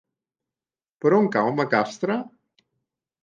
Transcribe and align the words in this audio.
Per 1.03 1.11
on 1.17 1.29
cau 1.35 1.51
Macastre? 1.59 2.15